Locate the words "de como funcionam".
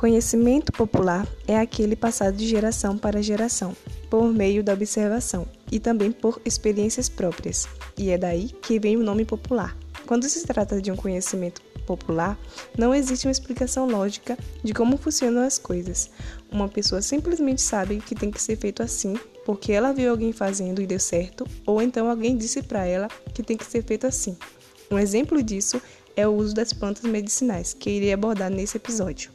14.64-15.42